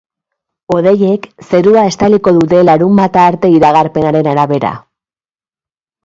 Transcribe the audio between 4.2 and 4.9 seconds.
arabera.